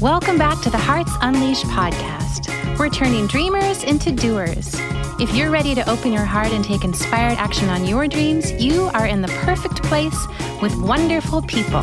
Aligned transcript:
Welcome 0.00 0.38
back 0.38 0.62
to 0.62 0.70
the 0.70 0.78
Hearts 0.78 1.12
Unleashed 1.20 1.66
podcast. 1.66 2.78
We're 2.78 2.88
turning 2.88 3.26
dreamers 3.26 3.84
into 3.84 4.10
doers. 4.10 4.74
If 5.20 5.34
you're 5.34 5.50
ready 5.50 5.74
to 5.74 5.86
open 5.90 6.10
your 6.10 6.24
heart 6.24 6.52
and 6.52 6.64
take 6.64 6.84
inspired 6.84 7.36
action 7.36 7.68
on 7.68 7.84
your 7.84 8.08
dreams, 8.08 8.50
you 8.52 8.84
are 8.94 9.06
in 9.06 9.20
the 9.20 9.28
perfect 9.44 9.82
place 9.82 10.26
with 10.62 10.74
wonderful 10.76 11.42
people. 11.42 11.82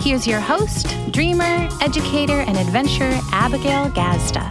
Here's 0.00 0.26
your 0.26 0.40
host, 0.40 0.88
dreamer, 1.12 1.68
educator, 1.80 2.40
and 2.40 2.56
adventurer, 2.56 3.16
Abigail 3.30 3.90
Gazda. 3.90 4.50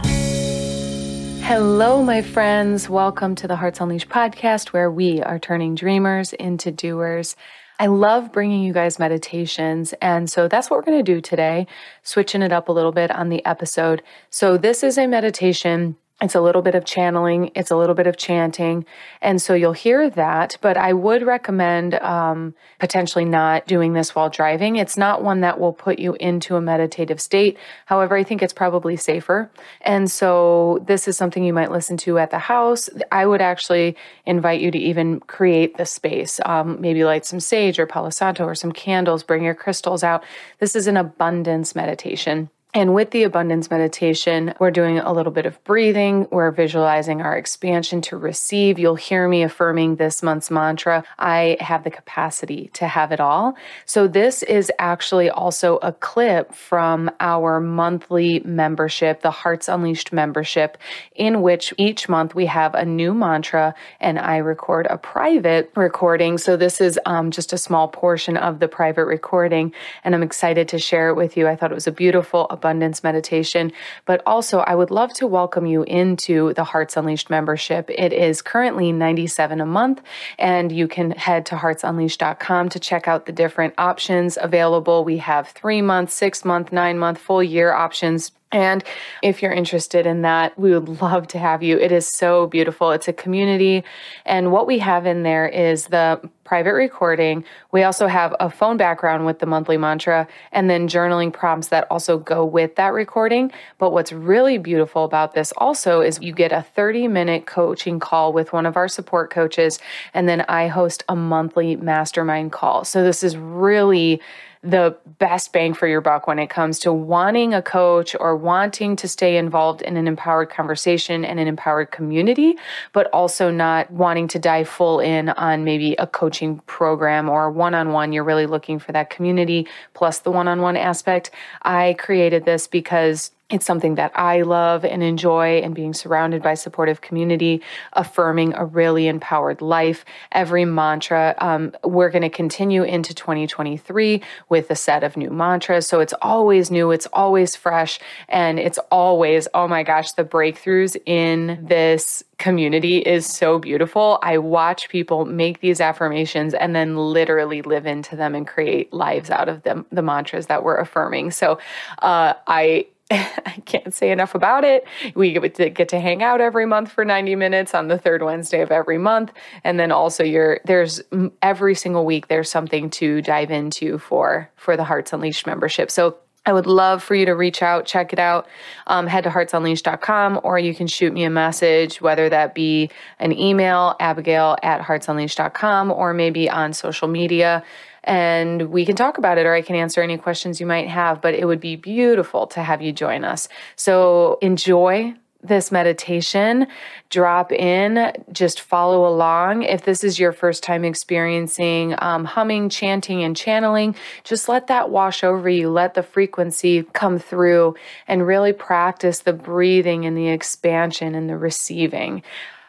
Hello, 1.42 2.02
my 2.02 2.22
friends. 2.22 2.88
Welcome 2.88 3.34
to 3.34 3.46
the 3.46 3.56
Hearts 3.56 3.78
Unleashed 3.78 4.08
podcast, 4.08 4.68
where 4.68 4.90
we 4.90 5.22
are 5.22 5.38
turning 5.38 5.74
dreamers 5.74 6.32
into 6.32 6.72
doers. 6.72 7.36
I 7.82 7.86
love 7.86 8.30
bringing 8.30 8.62
you 8.62 8.72
guys 8.72 9.00
meditations. 9.00 9.92
And 10.00 10.30
so 10.30 10.46
that's 10.46 10.70
what 10.70 10.76
we're 10.76 10.84
going 10.84 11.04
to 11.04 11.12
do 11.14 11.20
today, 11.20 11.66
switching 12.04 12.40
it 12.40 12.52
up 12.52 12.68
a 12.68 12.72
little 12.72 12.92
bit 12.92 13.10
on 13.10 13.28
the 13.28 13.44
episode. 13.44 14.04
So, 14.30 14.56
this 14.56 14.84
is 14.84 14.96
a 14.98 15.08
meditation 15.08 15.96
it's 16.22 16.34
a 16.36 16.40
little 16.40 16.62
bit 16.62 16.74
of 16.74 16.84
channeling, 16.84 17.50
it's 17.54 17.70
a 17.70 17.76
little 17.76 17.94
bit 17.94 18.06
of 18.06 18.16
chanting. 18.16 18.86
And 19.20 19.42
so 19.42 19.54
you'll 19.54 19.72
hear 19.72 20.08
that, 20.08 20.56
but 20.60 20.76
I 20.76 20.92
would 20.92 21.22
recommend 21.22 21.94
um, 21.94 22.54
potentially 22.78 23.24
not 23.24 23.66
doing 23.66 23.92
this 23.92 24.14
while 24.14 24.30
driving. 24.30 24.76
It's 24.76 24.96
not 24.96 25.22
one 25.22 25.40
that 25.40 25.58
will 25.58 25.72
put 25.72 25.98
you 25.98 26.14
into 26.20 26.56
a 26.56 26.60
meditative 26.60 27.20
state. 27.20 27.58
However, 27.86 28.16
I 28.16 28.22
think 28.22 28.40
it's 28.40 28.52
probably 28.52 28.96
safer. 28.96 29.50
And 29.80 30.10
so 30.10 30.82
this 30.86 31.08
is 31.08 31.16
something 31.16 31.44
you 31.44 31.52
might 31.52 31.72
listen 31.72 31.96
to 31.98 32.18
at 32.18 32.30
the 32.30 32.38
house. 32.38 32.88
I 33.10 33.26
would 33.26 33.42
actually 33.42 33.96
invite 34.24 34.60
you 34.60 34.70
to 34.70 34.78
even 34.78 35.20
create 35.20 35.76
the 35.76 35.86
space. 35.86 36.40
Um, 36.46 36.80
maybe 36.80 37.04
light 37.04 37.26
some 37.26 37.40
sage 37.40 37.78
or 37.78 37.86
Palo 37.86 38.10
Santo 38.10 38.44
or 38.44 38.54
some 38.54 38.72
candles, 38.72 39.24
bring 39.24 39.42
your 39.42 39.54
crystals 39.54 40.04
out. 40.04 40.22
This 40.60 40.76
is 40.76 40.86
an 40.86 40.96
abundance 40.96 41.74
meditation. 41.74 42.48
And 42.74 42.94
with 42.94 43.10
the 43.10 43.24
abundance 43.24 43.70
meditation, 43.70 44.54
we're 44.58 44.70
doing 44.70 44.98
a 44.98 45.12
little 45.12 45.30
bit 45.30 45.44
of 45.44 45.62
breathing. 45.62 46.26
We're 46.30 46.50
visualizing 46.50 47.20
our 47.20 47.36
expansion 47.36 48.00
to 48.02 48.16
receive. 48.16 48.78
You'll 48.78 48.94
hear 48.94 49.28
me 49.28 49.42
affirming 49.42 49.96
this 49.96 50.22
month's 50.22 50.50
mantra 50.50 51.04
I 51.18 51.58
have 51.60 51.84
the 51.84 51.90
capacity 51.90 52.70
to 52.72 52.86
have 52.88 53.12
it 53.12 53.20
all. 53.20 53.56
So, 53.84 54.08
this 54.08 54.42
is 54.42 54.72
actually 54.78 55.28
also 55.28 55.76
a 55.82 55.92
clip 55.92 56.54
from 56.54 57.10
our 57.20 57.60
monthly 57.60 58.40
membership, 58.40 59.20
the 59.20 59.30
Hearts 59.30 59.68
Unleashed 59.68 60.10
membership, 60.10 60.78
in 61.14 61.42
which 61.42 61.74
each 61.76 62.08
month 62.08 62.34
we 62.34 62.46
have 62.46 62.74
a 62.74 62.86
new 62.86 63.12
mantra 63.12 63.74
and 64.00 64.18
I 64.18 64.38
record 64.38 64.86
a 64.88 64.96
private 64.96 65.70
recording. 65.76 66.38
So, 66.38 66.56
this 66.56 66.80
is 66.80 66.98
um, 67.04 67.32
just 67.32 67.52
a 67.52 67.58
small 67.58 67.88
portion 67.88 68.38
of 68.38 68.60
the 68.60 68.68
private 68.68 69.04
recording, 69.04 69.74
and 70.04 70.14
I'm 70.14 70.22
excited 70.22 70.68
to 70.68 70.78
share 70.78 71.10
it 71.10 71.16
with 71.16 71.36
you. 71.36 71.46
I 71.46 71.54
thought 71.54 71.70
it 71.70 71.74
was 71.74 71.86
a 71.86 71.92
beautiful, 71.92 72.46
abundance 72.62 73.02
meditation. 73.02 73.72
But 74.06 74.22
also, 74.24 74.60
I 74.60 74.76
would 74.76 74.92
love 74.92 75.12
to 75.14 75.26
welcome 75.26 75.66
you 75.66 75.82
into 75.82 76.54
the 76.54 76.62
Hearts 76.62 76.96
Unleashed 76.96 77.28
membership. 77.28 77.90
It 77.90 78.12
is 78.12 78.40
currently 78.40 78.92
97 78.92 79.60
a 79.60 79.66
month, 79.66 80.00
and 80.38 80.70
you 80.70 80.86
can 80.86 81.10
head 81.10 81.44
to 81.46 81.56
heartsunleashed.com 81.56 82.68
to 82.68 82.78
check 82.78 83.08
out 83.08 83.26
the 83.26 83.32
different 83.32 83.74
options 83.78 84.38
available. 84.40 85.02
We 85.02 85.18
have 85.18 85.48
three 85.48 85.82
month, 85.82 86.12
six 86.12 86.44
month, 86.44 86.70
nine 86.70 86.98
month, 86.98 87.18
full 87.18 87.42
year 87.42 87.72
options 87.72 88.30
and 88.52 88.84
if 89.22 89.42
you're 89.42 89.52
interested 89.52 90.06
in 90.06 90.22
that, 90.22 90.58
we 90.58 90.78
would 90.78 91.00
love 91.02 91.26
to 91.28 91.38
have 91.38 91.62
you. 91.62 91.78
It 91.78 91.90
is 91.90 92.06
so 92.06 92.46
beautiful. 92.46 92.90
It's 92.90 93.08
a 93.08 93.12
community. 93.12 93.84
And 94.24 94.52
what 94.52 94.66
we 94.66 94.78
have 94.78 95.06
in 95.06 95.22
there 95.22 95.48
is 95.48 95.86
the 95.86 96.20
private 96.44 96.74
recording. 96.74 97.44
We 97.70 97.82
also 97.82 98.06
have 98.08 98.34
a 98.38 98.50
phone 98.50 98.76
background 98.76 99.24
with 99.24 99.38
the 99.38 99.46
monthly 99.46 99.78
mantra 99.78 100.28
and 100.50 100.68
then 100.68 100.86
journaling 100.86 101.32
prompts 101.32 101.68
that 101.68 101.86
also 101.90 102.18
go 102.18 102.44
with 102.44 102.76
that 102.76 102.92
recording. 102.92 103.52
But 103.78 103.92
what's 103.92 104.12
really 104.12 104.58
beautiful 104.58 105.04
about 105.04 105.34
this 105.34 105.52
also 105.56 106.02
is 106.02 106.20
you 106.20 106.34
get 106.34 106.52
a 106.52 106.62
30 106.62 107.08
minute 107.08 107.46
coaching 107.46 107.98
call 107.98 108.32
with 108.34 108.52
one 108.52 108.66
of 108.66 108.76
our 108.76 108.88
support 108.88 109.30
coaches. 109.30 109.78
And 110.12 110.28
then 110.28 110.42
I 110.42 110.66
host 110.66 111.04
a 111.08 111.16
monthly 111.16 111.76
mastermind 111.76 112.52
call. 112.52 112.84
So 112.84 113.02
this 113.02 113.22
is 113.22 113.36
really 113.36 114.20
the 114.62 114.96
best 115.18 115.52
bang 115.52 115.74
for 115.74 115.88
your 115.88 116.00
buck 116.00 116.28
when 116.28 116.38
it 116.38 116.48
comes 116.48 116.78
to 116.78 116.92
wanting 116.92 117.52
a 117.52 117.60
coach 117.60 118.14
or 118.20 118.36
wanting 118.36 118.94
to 118.94 119.08
stay 119.08 119.36
involved 119.36 119.82
in 119.82 119.96
an 119.96 120.06
empowered 120.06 120.50
conversation 120.50 121.24
and 121.24 121.40
an 121.40 121.48
empowered 121.48 121.90
community, 121.90 122.56
but 122.92 123.08
also 123.12 123.50
not 123.50 123.90
wanting 123.90 124.28
to 124.28 124.38
dive 124.38 124.68
full 124.68 125.00
in 125.00 125.30
on 125.30 125.64
maybe 125.64 125.94
a 125.94 126.06
coaching 126.06 126.60
program 126.66 127.28
or 127.28 127.50
one 127.50 127.74
on 127.74 127.90
one. 127.90 128.12
You're 128.12 128.22
really 128.22 128.46
looking 128.46 128.78
for 128.78 128.92
that 128.92 129.10
community 129.10 129.66
plus 129.94 130.20
the 130.20 130.30
one 130.30 130.46
on 130.46 130.60
one 130.60 130.76
aspect. 130.76 131.32
I 131.62 131.96
created 131.98 132.44
this 132.44 132.68
because 132.68 133.32
it's 133.52 133.66
something 133.66 133.96
that 133.96 134.12
I 134.14 134.42
love 134.42 134.84
and 134.84 135.02
enjoy, 135.02 135.58
and 135.58 135.74
being 135.74 135.92
surrounded 135.92 136.42
by 136.42 136.54
supportive 136.54 137.02
community, 137.02 137.62
affirming 137.92 138.54
a 138.54 138.64
really 138.64 139.08
empowered 139.08 139.60
life. 139.60 140.04
Every 140.32 140.64
mantra, 140.64 141.34
um, 141.38 141.72
we're 141.84 142.10
going 142.10 142.22
to 142.22 142.30
continue 142.30 142.82
into 142.82 143.14
2023 143.14 144.22
with 144.48 144.70
a 144.70 144.74
set 144.74 145.04
of 145.04 145.16
new 145.16 145.30
mantras. 145.30 145.86
So 145.86 146.00
it's 146.00 146.14
always 146.22 146.70
new, 146.70 146.90
it's 146.90 147.06
always 147.12 147.54
fresh, 147.54 148.00
and 148.28 148.58
it's 148.58 148.78
always, 148.90 149.48
oh 149.52 149.68
my 149.68 149.82
gosh, 149.82 150.12
the 150.12 150.24
breakthroughs 150.24 150.96
in 151.04 151.58
this 151.62 152.24
community 152.38 152.98
is 152.98 153.26
so 153.26 153.58
beautiful. 153.58 154.18
I 154.22 154.38
watch 154.38 154.88
people 154.88 155.24
make 155.24 155.60
these 155.60 155.80
affirmations 155.80 156.54
and 156.54 156.74
then 156.74 156.96
literally 156.96 157.62
live 157.62 157.86
into 157.86 158.16
them 158.16 158.34
and 158.34 158.46
create 158.46 158.92
lives 158.92 159.30
out 159.30 159.48
of 159.48 159.62
them, 159.62 159.86
the 159.92 160.02
mantras 160.02 160.46
that 160.46 160.64
we're 160.64 160.78
affirming. 160.78 161.30
So 161.30 161.58
uh, 162.00 162.34
I 162.46 162.86
I 163.46 163.62
can't 163.66 163.92
say 163.92 164.10
enough 164.10 164.34
about 164.34 164.64
it. 164.64 164.84
We 165.14 165.32
get 165.32 165.88
to, 165.88 166.00
hang 166.00 166.22
out 166.22 166.40
every 166.40 166.66
month 166.66 166.90
for 166.90 167.04
90 167.04 167.36
minutes 167.36 167.74
on 167.74 167.88
the 167.88 167.98
third 167.98 168.22
Wednesday 168.22 168.62
of 168.62 168.72
every 168.72 168.98
month. 168.98 169.32
And 169.64 169.78
then 169.78 169.92
also 169.92 170.24
you're, 170.24 170.60
there's 170.64 171.02
every 171.42 171.74
single 171.74 172.06
week 172.06 172.28
there's 172.28 172.50
something 172.50 172.88
to 172.90 173.20
dive 173.20 173.50
into 173.50 173.98
for 173.98 174.50
for 174.56 174.76
the 174.76 174.84
Hearts 174.84 175.12
Unleashed 175.12 175.46
membership. 175.46 175.90
So 175.90 176.16
I 176.44 176.52
would 176.52 176.66
love 176.66 177.02
for 177.02 177.14
you 177.14 177.26
to 177.26 177.36
reach 177.36 177.62
out, 177.62 177.86
check 177.86 178.12
it 178.12 178.18
out. 178.18 178.48
Um, 178.86 179.06
head 179.06 179.24
to 179.24 179.30
heartsunleashed.com 179.30 180.40
or 180.42 180.58
you 180.58 180.74
can 180.74 180.86
shoot 180.86 181.12
me 181.12 181.24
a 181.24 181.30
message, 181.30 182.00
whether 182.00 182.28
that 182.30 182.54
be 182.54 182.90
an 183.20 183.38
email, 183.38 183.94
abigail 184.00 184.56
at 184.62 184.80
heartsunleashed.com, 184.80 185.92
or 185.92 186.14
maybe 186.14 186.50
on 186.50 186.72
social 186.72 187.06
media 187.06 187.62
and 188.04 188.70
we 188.70 188.84
can 188.84 188.96
talk 188.96 189.18
about 189.18 189.38
it 189.38 189.46
or 189.46 189.54
I 189.54 189.62
can 189.62 189.76
answer 189.76 190.02
any 190.02 190.18
questions 190.18 190.60
you 190.60 190.66
might 190.66 190.88
have. 190.88 191.20
But 191.20 191.34
it 191.34 191.46
would 191.46 191.60
be 191.60 191.76
beautiful 191.76 192.46
to 192.48 192.62
have 192.62 192.82
you 192.82 192.92
join 192.92 193.24
us. 193.24 193.48
So 193.76 194.38
enjoy 194.42 195.14
this 195.42 195.72
meditation, 195.72 196.68
drop 197.10 197.50
in, 197.50 198.12
just 198.30 198.60
follow 198.60 199.06
along. 199.08 199.64
If 199.64 199.84
this 199.84 200.04
is 200.04 200.18
your 200.18 200.30
first 200.30 200.62
time 200.62 200.84
experiencing 200.84 201.96
um, 201.98 202.24
humming, 202.24 202.68
chanting, 202.68 203.24
and 203.24 203.36
channeling, 203.36 203.96
just 204.22 204.48
let 204.48 204.68
that 204.68 204.90
wash 204.90 205.24
over 205.24 205.48
you. 205.48 205.68
Let 205.68 205.94
the 205.94 206.02
frequency 206.02 206.84
come 206.92 207.18
through 207.18 207.74
and 208.06 208.26
really 208.26 208.52
practice 208.52 209.20
the 209.20 209.32
breathing 209.32 210.06
and 210.06 210.16
the 210.16 210.28
expansion 210.28 211.14
and 211.14 211.28
the 211.28 211.36
receiving. 211.36 212.22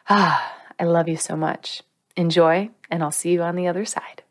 Ah, 0.09 0.51
I 0.79 0.85
love 0.85 1.07
you 1.07 1.17
so 1.17 1.37
much. 1.37 1.83
Enjoy, 2.17 2.69
and 2.89 3.03
I'll 3.03 3.11
see 3.11 3.31
you 3.31 3.43
on 3.43 3.55
the 3.55 3.67
other 3.67 3.85
side 3.85 4.22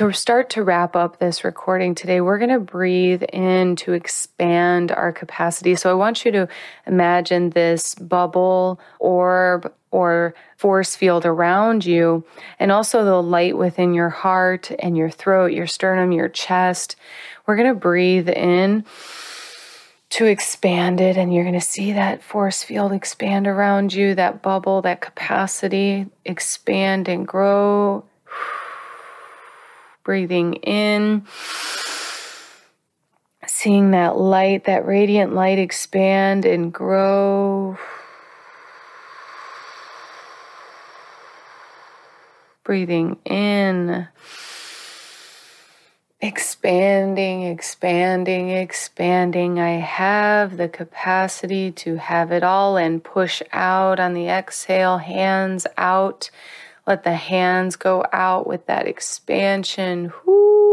to 0.00 0.10
start 0.14 0.48
to 0.48 0.62
wrap 0.62 0.96
up 0.96 1.18
this 1.18 1.44
recording 1.44 1.94
today, 1.94 2.22
we're 2.22 2.38
going 2.38 2.48
to 2.48 2.58
breathe 2.58 3.22
in 3.34 3.76
to 3.76 3.92
expand 3.92 4.90
our 4.90 5.12
capacity. 5.12 5.76
So 5.76 5.90
I 5.90 5.92
want 5.92 6.24
you 6.24 6.32
to 6.32 6.48
imagine 6.86 7.50
this 7.50 7.94
bubble, 7.96 8.80
orb, 8.98 9.70
or 9.90 10.34
force 10.56 10.96
field 10.96 11.26
around 11.26 11.84
you, 11.84 12.24
and 12.58 12.72
also 12.72 13.04
the 13.04 13.20
light 13.22 13.58
within 13.58 13.92
your 13.92 14.08
heart 14.08 14.70
and 14.78 14.96
your 14.96 15.10
throat, 15.10 15.52
your 15.52 15.66
sternum, 15.66 16.12
your 16.12 16.30
chest. 16.30 16.96
We're 17.44 17.56
going 17.56 17.68
to 17.68 17.78
breathe 17.78 18.30
in 18.30 18.86
to 20.10 20.24
expand 20.24 21.02
it, 21.02 21.18
and 21.18 21.34
you're 21.34 21.44
going 21.44 21.52
to 21.52 21.60
see 21.60 21.92
that 21.92 22.22
force 22.22 22.62
field 22.62 22.92
expand 22.92 23.46
around 23.46 23.92
you, 23.92 24.14
that 24.14 24.40
bubble, 24.40 24.80
that 24.80 25.02
capacity 25.02 26.06
expand 26.24 27.06
and 27.06 27.28
grow 27.28 28.02
breathing 30.10 30.54
in, 30.54 31.24
seeing 33.46 33.92
that 33.92 34.18
light, 34.18 34.64
that 34.64 34.84
radiant 34.84 35.32
light 35.36 35.56
expand 35.56 36.44
and 36.44 36.72
grow. 36.72 37.78
Breathing 42.64 43.20
in, 43.24 44.08
expanding, 46.20 47.42
expanding, 47.44 48.50
expanding. 48.50 49.60
I 49.60 49.78
have 49.78 50.56
the 50.56 50.68
capacity 50.68 51.70
to 51.70 51.94
have 51.98 52.32
it 52.32 52.42
all 52.42 52.76
and 52.76 53.04
push 53.04 53.42
out 53.52 54.00
on 54.00 54.14
the 54.14 54.26
exhale, 54.26 54.98
hands 54.98 55.68
out 55.76 56.30
let 56.86 57.04
the 57.04 57.14
hands 57.14 57.76
go 57.76 58.04
out 58.12 58.46
with 58.46 58.66
that 58.66 58.86
expansion. 58.86 60.12
Whoo. 60.24 60.69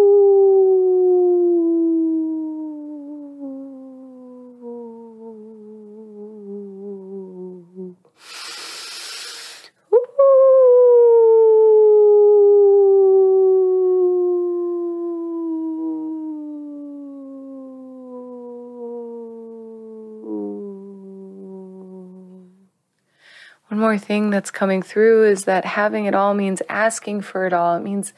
More 23.88 23.98
thing 23.98 24.30
that's 24.32 24.52
coming 24.52 24.82
through 24.82 25.24
is 25.24 25.46
that 25.46 25.64
having 25.64 26.04
it 26.04 26.14
all 26.14 26.34
means 26.34 26.62
asking 26.68 27.22
for 27.22 27.46
it 27.46 27.54
all. 27.54 27.78
It 27.78 27.84
means 27.84 28.12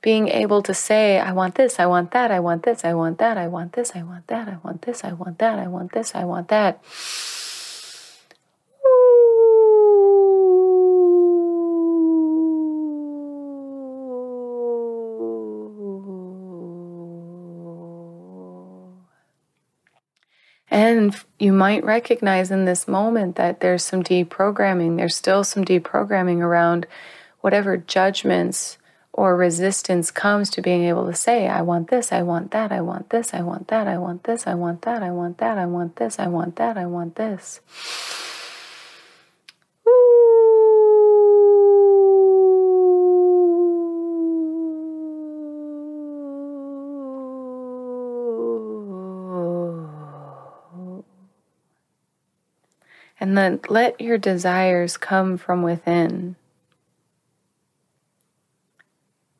being 0.00 0.28
able 0.28 0.62
to 0.62 0.72
say, 0.72 1.18
I 1.18 1.32
want 1.32 1.56
this, 1.56 1.80
I 1.80 1.86
want 1.86 2.12
that, 2.12 2.30
I 2.30 2.38
want 2.38 2.62
this, 2.62 2.84
I 2.84 2.94
want 2.94 3.18
that, 3.18 3.36
I 3.36 3.48
want 3.48 3.72
this, 3.72 3.96
I 3.96 4.04
want 4.04 4.28
that, 4.28 4.46
I 4.46 4.58
want 4.62 4.82
this, 4.82 5.02
I 5.02 5.12
want 5.12 5.38
that, 5.40 5.58
I 5.58 5.66
want 5.66 5.90
this, 5.90 6.14
I 6.14 6.24
want 6.24 6.46
that. 6.50 6.84
And 20.78 21.12
you 21.40 21.52
might 21.52 21.82
recognize 21.82 22.52
in 22.52 22.64
this 22.64 22.86
moment 22.86 23.34
that 23.34 23.58
there's 23.58 23.82
some 23.82 24.04
deprogramming. 24.04 24.96
There's 24.96 25.16
still 25.16 25.42
some 25.42 25.64
deprogramming 25.64 26.38
around 26.38 26.86
whatever 27.40 27.76
judgments 27.76 28.78
or 29.12 29.36
resistance 29.36 30.12
comes 30.12 30.50
to 30.50 30.62
being 30.62 30.84
able 30.84 31.06
to 31.06 31.16
say, 31.16 31.48
I 31.48 31.62
want 31.62 31.90
this, 31.90 32.12
I 32.12 32.22
want 32.22 32.52
that, 32.52 32.70
I 32.70 32.80
want 32.80 33.10
this, 33.10 33.34
I 33.34 33.42
want 33.42 33.66
that, 33.66 33.88
I 33.88 33.98
want 33.98 34.22
this, 34.22 34.46
I 34.46 34.54
want 34.54 34.82
that, 34.82 35.02
I 35.02 35.10
want 35.10 35.38
that, 35.38 35.58
I 35.58 35.66
want 35.66 35.96
this, 35.96 36.16
I 36.20 36.28
want 36.28 36.54
that, 36.54 36.78
I 36.78 36.86
want 36.86 37.16
this. 37.16 37.60
And 53.20 53.36
then 53.36 53.60
let 53.68 54.00
your 54.00 54.18
desires 54.18 54.96
come 54.96 55.36
from 55.36 55.62
within. 55.62 56.36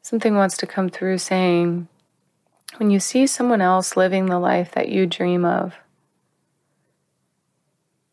Something 0.02 0.36
wants 0.36 0.56
to 0.58 0.66
come 0.66 0.88
through 0.88 1.18
saying, 1.18 1.86
when 2.78 2.90
you 2.90 3.00
see 3.00 3.26
someone 3.26 3.60
else 3.60 3.96
living 3.96 4.26
the 4.26 4.38
life 4.38 4.72
that 4.72 4.88
you 4.88 5.06
dream 5.06 5.44
of, 5.44 5.74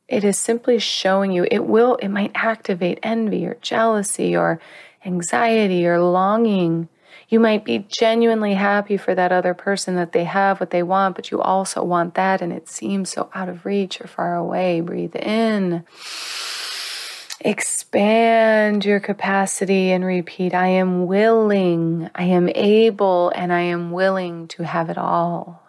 it 0.08 0.24
is 0.24 0.38
simply 0.38 0.78
showing 0.78 1.32
you, 1.32 1.48
it 1.50 1.66
will, 1.66 1.96
it 1.96 2.10
might 2.10 2.32
activate 2.36 3.00
envy 3.02 3.46
or 3.46 3.58
jealousy 3.62 4.36
or 4.36 4.60
anxiety 5.04 5.88
or 5.88 6.00
longing. 6.02 6.90
You 7.28 7.40
might 7.40 7.66
be 7.66 7.88
genuinely 7.88 8.54
happy 8.54 8.98
for 8.98 9.16
that 9.16 9.32
other 9.32 9.54
person 9.54 9.96
that 9.96 10.12
they 10.12 10.26
have 10.26 10.60
what 10.60 10.70
they 10.70 10.84
want, 10.84 11.16
but 11.16 11.32
you 11.32 11.42
also 11.42 11.84
want 11.84 12.14
that 12.14 12.42
and 12.42 12.54
it 12.54 12.70
seems 12.70 13.12
so 13.12 13.30
out 13.34 13.50
of 13.50 13.66
reach 13.66 14.00
or 14.00 14.08
far 14.08 14.36
away. 14.36 14.82
Breathe 14.82 15.16
in. 15.16 15.84
Expand 17.42 18.86
your 18.86 19.00
capacity 19.00 19.92
and 19.92 20.06
repeat 20.06 20.54
I 20.54 20.68
am 20.68 21.06
willing, 21.06 22.10
I 22.16 22.24
am 22.24 22.50
able, 22.50 23.30
and 23.36 23.54
I 23.54 23.62
am 23.62 23.92
willing 23.92 24.48
to 24.50 24.64
have 24.64 24.90
it 24.90 24.98
all. 24.98 25.65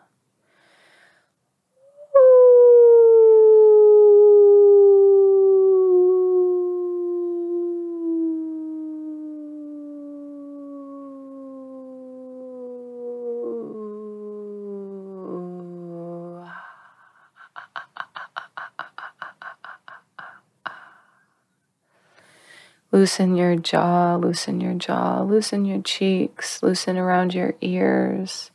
Loosen 22.93 23.37
your 23.37 23.57
jaw, 23.57 24.17
loosen 24.17 24.61
your 24.61 24.75
jaw, 24.75 25.23
loosen 25.23 25.65
your 25.65 25.83
cheeks, 25.83 26.63
loosen 26.63 26.97
around 26.97 27.35
your 27.35 27.55
ears. 27.61 28.51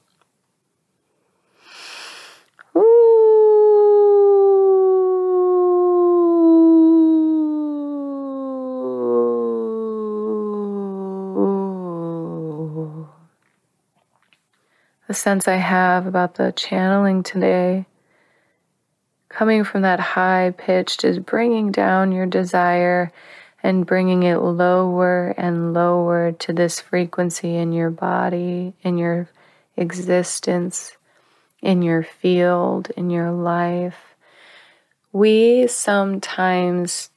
The 15.07 15.15
sense 15.15 15.45
I 15.49 15.57
have 15.57 16.07
about 16.07 16.35
the 16.35 16.53
channeling 16.53 17.21
today 17.21 17.85
coming 19.27 19.65
from 19.65 19.81
that 19.81 19.99
high 19.99 20.53
pitched 20.57 21.03
is 21.03 21.19
bringing 21.19 21.69
down 21.69 22.13
your 22.13 22.25
desire 22.25 23.11
and 23.63 23.85
bringing 23.85 24.23
it 24.23 24.37
lower 24.37 25.33
and 25.37 25.73
lower 25.73 26.31
to 26.33 26.53
this 26.53 26.79
frequency 26.79 27.55
in 27.55 27.73
your 27.73 27.89
body, 27.89 28.73
in 28.81 28.97
your 28.97 29.29
existence, 29.77 30.97
in 31.61 31.81
your 31.81 32.03
field, 32.03 32.89
in 32.97 33.09
your 33.09 33.31
life. 33.31 34.15
We 35.11 35.67
sometimes 35.67 37.09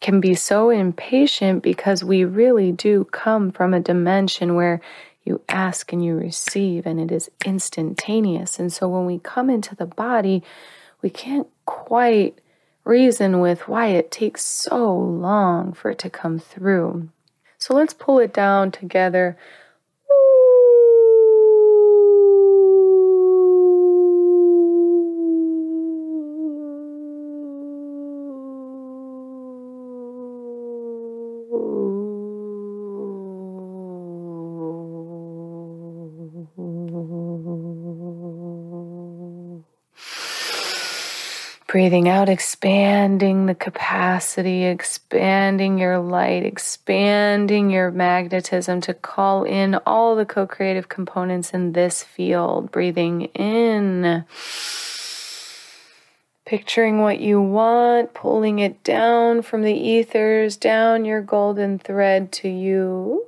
can 0.00 0.20
be 0.20 0.34
so 0.34 0.70
impatient 0.70 1.62
because 1.62 2.04
we 2.04 2.24
really 2.24 2.72
do 2.72 3.04
come 3.04 3.50
from 3.50 3.74
a 3.74 3.80
dimension 3.80 4.54
where 4.54 4.80
you 5.24 5.40
ask 5.48 5.92
and 5.92 6.04
you 6.04 6.16
receive 6.16 6.86
and 6.86 7.00
it 7.00 7.12
is 7.12 7.30
instantaneous. 7.44 8.58
And 8.58 8.72
so 8.72 8.88
when 8.88 9.04
we 9.04 9.18
come 9.18 9.50
into 9.50 9.74
the 9.74 9.86
body, 9.86 10.42
we 11.02 11.10
can't 11.10 11.48
quite 11.66 12.38
reason 12.88 13.40
with 13.40 13.68
why 13.68 13.88
it 13.88 14.10
takes 14.10 14.42
so 14.42 14.92
long 14.92 15.72
for 15.74 15.90
it 15.90 15.98
to 15.98 16.10
come 16.10 16.38
through. 16.38 17.08
So 17.58 17.74
let's 17.74 17.92
pull 17.92 18.18
it 18.18 18.32
down 18.32 18.70
together. 18.72 19.36
Breathing 41.68 42.08
out, 42.08 42.30
expanding 42.30 43.44
the 43.44 43.54
capacity, 43.54 44.64
expanding 44.64 45.76
your 45.76 45.98
light, 45.98 46.42
expanding 46.42 47.68
your 47.68 47.90
magnetism 47.90 48.80
to 48.80 48.94
call 48.94 49.44
in 49.44 49.74
all 49.84 50.16
the 50.16 50.24
co 50.24 50.46
creative 50.46 50.88
components 50.88 51.50
in 51.50 51.72
this 51.72 52.02
field. 52.02 52.72
Breathing 52.72 53.24
in, 53.34 54.24
picturing 56.46 57.00
what 57.02 57.20
you 57.20 57.38
want, 57.38 58.14
pulling 58.14 58.60
it 58.60 58.82
down 58.82 59.42
from 59.42 59.60
the 59.60 59.74
ethers, 59.74 60.56
down 60.56 61.04
your 61.04 61.20
golden 61.20 61.78
thread 61.78 62.32
to 62.32 62.48
you. 62.48 63.26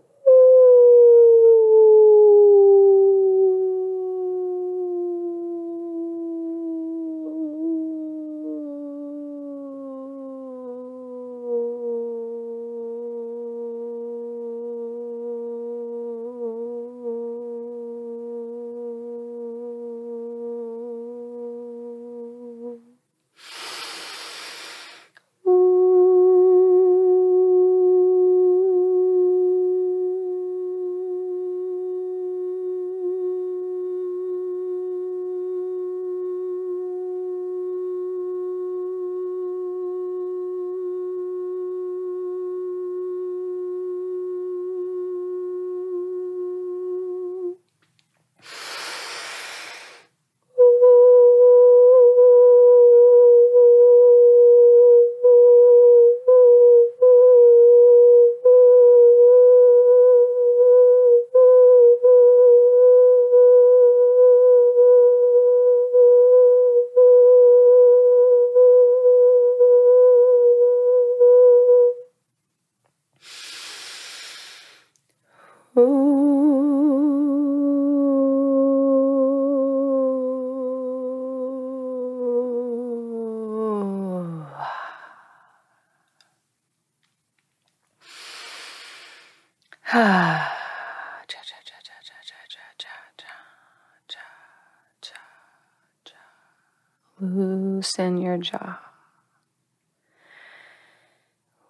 Jaw. 98.40 98.78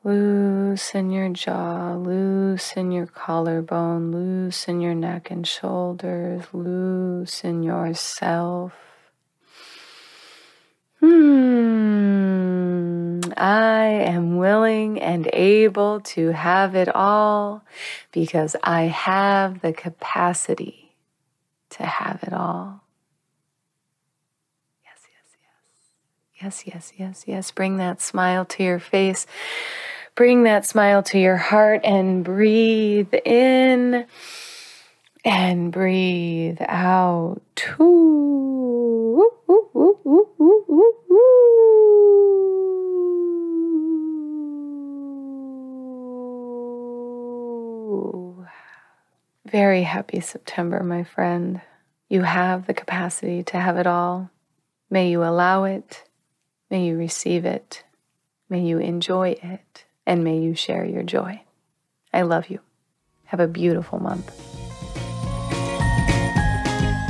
Loosen 0.02 1.10
your 1.10 1.28
jaw, 1.28 1.94
loosen 1.94 2.90
your 2.90 3.06
collarbone, 3.06 4.10
loosen 4.10 4.80
your 4.80 4.94
neck 4.94 5.30
and 5.30 5.46
shoulders, 5.46 6.44
loosen 6.54 7.62
yourself. 7.62 8.72
Hmm, 11.00 12.30
I 13.36 13.84
am 13.84 14.36
willing 14.36 15.00
and 15.00 15.28
able 15.32 16.00
to 16.00 16.28
have 16.28 16.74
it 16.74 16.94
all 16.94 17.62
because 18.12 18.56
I 18.62 18.82
have 18.82 19.60
the 19.60 19.72
capacity 19.72 20.94
to 21.70 21.84
have 21.84 22.22
it 22.22 22.32
all. 22.32 22.84
Yes, 24.84 24.98
yes, 25.08 25.36
yes. 25.40 25.52
Yes, 26.42 26.66
yes, 26.66 26.92
yes, 26.96 27.24
yes. 27.26 27.50
Bring 27.50 27.76
that 27.76 28.00
smile 28.00 28.46
to 28.46 28.62
your 28.62 28.78
face. 28.78 29.26
Bring 30.14 30.44
that 30.44 30.64
smile 30.64 31.02
to 31.04 31.18
your 31.18 31.36
heart 31.36 31.82
and 31.84 32.24
breathe 32.24 33.12
in 33.26 34.06
and 35.22 35.70
breathe 35.70 36.60
out. 36.66 37.42
Very 49.44 49.82
happy 49.82 50.20
September, 50.20 50.82
my 50.82 51.04
friend. 51.04 51.60
You 52.08 52.22
have 52.22 52.66
the 52.66 52.72
capacity 52.72 53.42
to 53.42 53.58
have 53.58 53.76
it 53.76 53.86
all. 53.86 54.30
May 54.88 55.10
you 55.10 55.22
allow 55.22 55.64
it. 55.64 56.04
May 56.70 56.84
you 56.84 56.96
receive 56.96 57.44
it. 57.44 57.82
May 58.48 58.60
you 58.60 58.78
enjoy 58.78 59.30
it 59.42 59.84
and 60.06 60.22
may 60.22 60.38
you 60.38 60.54
share 60.54 60.84
your 60.84 61.02
joy. 61.02 61.42
I 62.12 62.22
love 62.22 62.48
you. 62.48 62.60
Have 63.26 63.40
a 63.40 63.48
beautiful 63.48 63.98
month. 63.98 64.32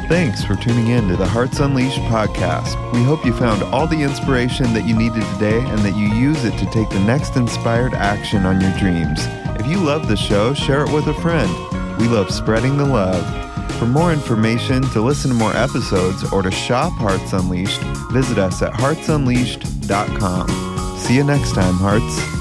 Thanks 0.09 0.43
for 0.43 0.57
tuning 0.57 0.89
in 0.89 1.09
to 1.09 1.17
the 1.17 1.27
Hearts 1.27 1.61
Unleashed 1.61 2.01
podcast. 2.01 2.93
We 2.93 3.05
hope 3.05 3.25
you 3.25 3.33
found 3.33 3.63
all 3.63 3.87
the 3.87 4.03
inspiration 4.03 4.73
that 4.75 4.85
you 4.85 4.97
needed 4.97 5.23
today 5.35 5.61
and 5.61 5.79
that 5.81 5.97
you 5.97 6.09
use 6.09 6.45
it 6.45 6.59
to 6.59 6.67
take 6.73 6.91
the 6.91 6.99
next 7.01 7.37
inspired 7.37 7.95
action 7.95 8.45
on 8.45 8.61
your 8.61 8.77
dreams. 8.77 9.21
If 9.61 9.67
you 9.69 9.77
love 9.77 10.09
the 10.09 10.17
show, 10.17 10.53
share 10.53 10.85
it 10.85 10.93
with 10.93 11.07
a 11.07 11.15
friend. 11.15 11.51
We 11.99 12.09
love 12.09 12.33
spreading 12.33 12.77
the 12.77 12.87
love. 12.87 13.50
For 13.81 13.87
more 13.87 14.13
information, 14.13 14.83
to 14.91 15.01
listen 15.01 15.31
to 15.31 15.37
more 15.37 15.57
episodes, 15.57 16.31
or 16.35 16.43
to 16.43 16.51
shop 16.51 16.93
Hearts 16.93 17.33
Unleashed, 17.33 17.81
visit 18.13 18.37
us 18.37 18.61
at 18.61 18.75
heartsunleashed.com. 18.75 20.99
See 20.99 21.17
you 21.17 21.25
next 21.25 21.55
time, 21.55 21.77
Hearts. 21.77 22.40